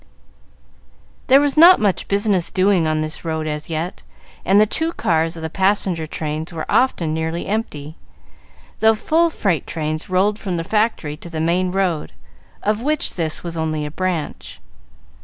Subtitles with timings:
[1.27, 4.01] There was not much business doing on this road as yet,
[4.43, 7.97] and the two cars of the passenger trains were often nearly empty,
[8.79, 12.13] though full freight trains rolled from the factory to the main road,
[12.63, 14.59] of which this was only a branch.